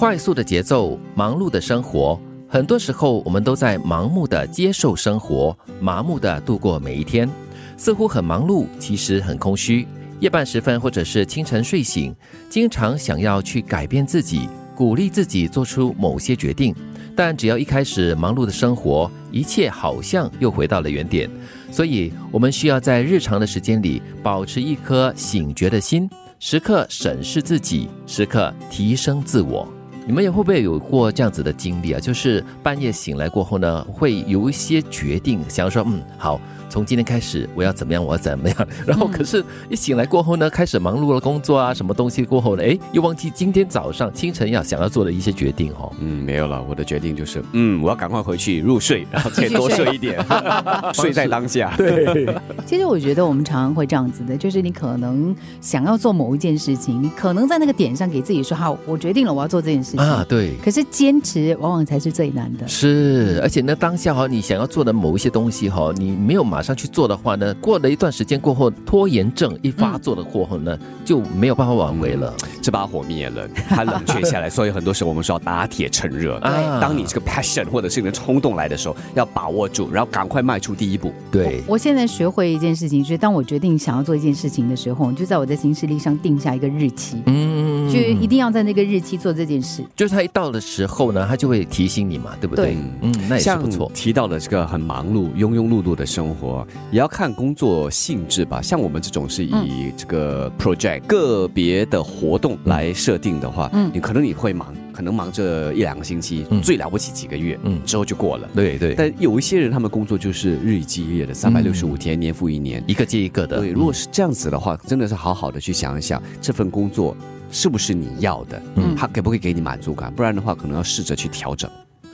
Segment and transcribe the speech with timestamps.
[0.00, 2.18] 快速的节奏，忙碌的生活，
[2.48, 7.28] 很多时候我们都在盲目的接受生活，麻木的度过每一天，
[7.76, 9.86] 似乎很忙碌，其实很空虚。
[10.18, 12.16] 夜半时分或者是清晨睡醒，
[12.48, 16.74] 经常想要去改变自己，鼓励自己做出某些决定，
[17.14, 21.28] 但只要一开始忙碌的生活，一切好像又回到了原点。
[21.70, 26.08] 所以，我们需要在日常的时间里保持一颗醒觉的心，
[26.38, 29.68] 时刻审视自己，时刻提升自我。
[30.10, 32.00] 你们也会不会有过这样子的经历啊？
[32.00, 36.40] 就是半夜醒来过后呢，会有一些决定，想要说，嗯，好。
[36.68, 38.04] 从今天开始，我要怎么样？
[38.04, 38.68] 我要怎么样？
[38.86, 42.62] 然后， 可是一醒来过后呢，开始忙碌了工作啊，什么东西过后呢？
[42.62, 45.92] 哎，又忘记今天早上清晨要想要做的一些决定哦。
[45.98, 50.24] 嗯，没有了，我的决定就是，嗯，我要赶快回去入睡，然后再多睡一点，
[50.94, 51.74] 睡在当下。
[51.76, 52.32] 对。
[52.64, 60.24] 其实我觉得我们常常会这样子的，就是你可能想要做某一件事情，你可能在那个点上给自己说好，我决定了，我要做这件事情啊。
[60.28, 60.54] 对。
[60.62, 62.68] 可是坚持往往才是最难的。
[62.68, 66.60] 是，而且呢，当下哈，你想要做的某一些东西哈，你没有马。
[66.60, 72.34] 上去做的话呢，过了一段时间过后，拖延症一发作的过后呢，就没有办法挽回了。
[72.60, 74.50] 这把火灭了，它冷却下来。
[74.50, 76.38] 所以很多时候我们说要打铁趁热。
[76.82, 81.10] 当你这个 passion 或者是你的冲动来的时候，要把握住，然后赶快迈出第一步。
[81.32, 87.22] 对，我现在学会一件事情，就是当我决定想要做一件事情的时候，就在我的行事历上定下一个日期。
[87.24, 89.82] 嗯，就一定要在那个日期做这件事。
[89.96, 92.76] 就是他一到的时候呢，他就会提醒你嘛，对不对？
[93.02, 93.90] 嗯，那也是不错。
[93.94, 96.66] 提到了这个很忙碌、庸庸碌碌的生活。
[96.90, 108.48] 也要看工作性质吧，像我们这种是以这个 project 个别的活动来设定的话，嗯，你可能你会忙，可能忙这一两个星期，最了不起几个月，嗯，之后就过了。
[108.54, 108.94] 对对。
[108.94, 113.58] 但有一些人，他们工作就是日以继夜的，三百六十五天，年复一年，一个接一个的。
[113.58, 117.16] 对，如果是这样子的话，真的是好好的去想一想，这份工作
[117.50, 120.12] 是不是你要的，嗯，他给不可以给你满足感？
[120.14, 121.70] 不然的话，可能要试着去调整。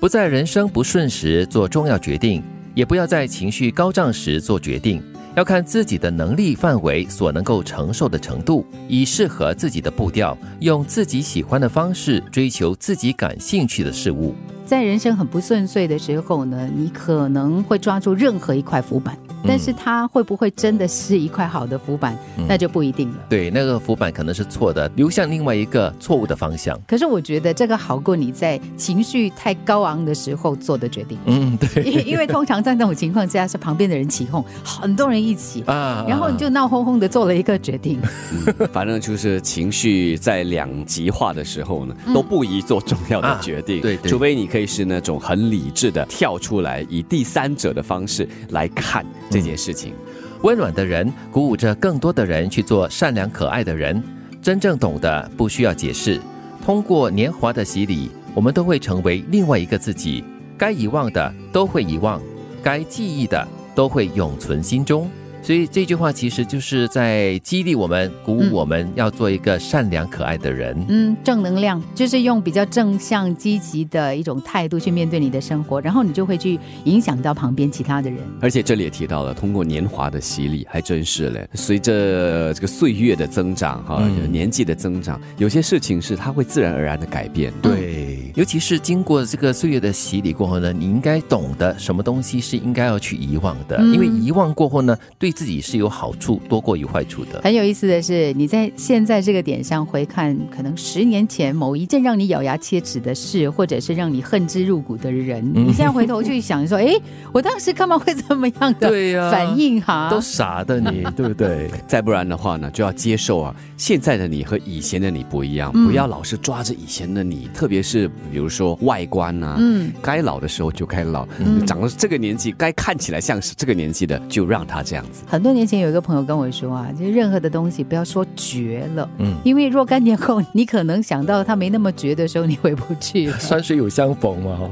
[0.00, 2.42] 不在人生不顺时做重要决定。
[2.74, 5.02] 也不要在情绪高涨时做决定，
[5.34, 14.32] 要看自己的能力范围所能够承受的程度，以适合自己的步调，用自己喜欢的方式追求自己感兴趣的事物。
[14.64, 19.18] 在人生很不顺遂的时候呢，你可能会抓住任何一块浮板。
[19.46, 22.16] 但是它会不会真的是一块好的浮板，
[22.48, 23.16] 那就不一定了。
[23.28, 26.78] 对，那个浮板可能是错的，流向另外一个错误的方向。
[26.86, 31.18] 可是我觉得这个好过你在情绪太高昂的时候做的决定。
[31.26, 31.82] 嗯，对。
[31.84, 38.00] 因因为通常在那种情况之下，是旁边的人起哄，很多人一起啊，然后你就闹哄哄的做了一个决定。
[38.72, 43.80] 反正就是情绪在两极化的时候呢，都不宜做重要的决定。
[43.80, 49.04] 对，除非你可以是那种很理智的跳出来，以第三者的方式来看。
[49.30, 49.94] 这件事情，
[50.42, 54.02] 温暖的人鼓舞着更多的人去做善良可爱的人。
[54.40, 56.20] 真正懂得不需要解释，
[56.64, 60.24] 通过年华的洗礼，我们都会成为另外一个自己。
[60.56, 62.20] 该遗忘的都会遗忘，
[62.62, 65.10] 该记忆的都会永存心中。
[65.48, 70.76] 所以这句话其实就是在激励我们、鼓舞我们要做一个善良可爱的人。
[70.90, 78.20] 嗯，正能量就是用比较正向、积极的一种态度去面对你的生活，然后你就会去影响到旁边其他的人。
[78.42, 81.48] 而且这里也提到了，通过年华的洗礼，还真是嘞。
[81.54, 87.50] 随着这个岁月的增长，哈，年纪的增长，有些事情是它会自然而然的改变。
[87.62, 88.07] 对，
[88.38, 95.32] 尤其是经过这个岁月的洗礼过后呢，你应该懂得什么东西是应该要去遗忘的，因为遗忘过后呢，对。
[95.38, 97.40] 自己是有好处多过于坏处的。
[97.44, 106.92] 很有意思的是，你在现在这个点上回看，可能十年前某一件让你咬牙切齿的事，或者是让你恨之入骨的人，你现在回头去想说， 哎，
[107.32, 108.90] 我当时干嘛会这么样的
[109.30, 109.80] 反应？
[109.80, 111.70] 哈，都傻的你， 对不对？
[111.86, 125.24] 再不然的话呢，就要接受啊，现在的你和以前的你不一样，不要老是抓着以前的你，特别是比如说外观啊，嗯，该老的时候就该老，嗯长到这个年纪，该看起来像是这个年纪的，就让他这样子。
[125.26, 133.30] 很多年前有一个朋友跟我说啊，就是任何的东西不要说绝了，嗯，因为若干年后你可能想到他没那么绝的时候，你回不去。
[133.38, 134.70] 山水有相逢嘛，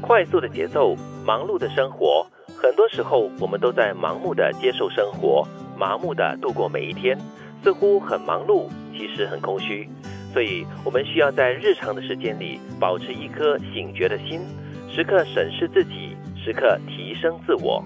[0.00, 2.26] 快速的节奏，忙碌的生活，
[2.56, 5.46] 很多时候我们都在盲目的接受生活，
[5.76, 7.18] 麻木的度过每一天，
[7.62, 9.88] 似乎很忙碌，其实很空虚。
[10.38, 14.38] 所以，我们需要在日常的时间里保持一颗醒觉的心，
[14.88, 17.84] 时刻审视自己，时刻提升自我。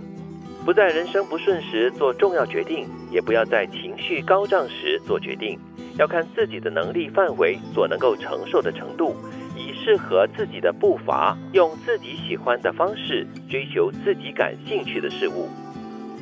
[0.62, 5.58] 不在人生不顺时做重要决定，也不要在情绪高涨时做决定。
[5.96, 9.16] 要看自己的能力范围所能够承受的程度，
[9.56, 15.49] 以适合自己的步伐，用自己喜欢的方式追求自己感兴趣的事物。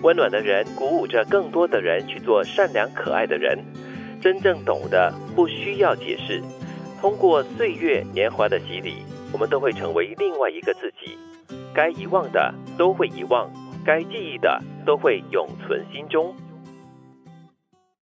[0.04, 3.58] 温暖的人鼓舞着更多的人去做善良可爱的人。
[4.20, 6.42] 真正懂的不需要解释，
[7.00, 8.96] 通过岁月年华的洗礼，
[9.32, 11.16] 我们都会成为另外一个自己。
[11.74, 13.50] 该遗忘的都会遗忘，
[13.84, 16.34] 该记忆的都会永存心中。